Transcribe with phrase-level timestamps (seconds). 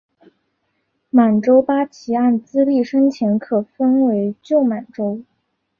[1.11, 5.21] 满洲八旗按资历深浅可分为旧满洲。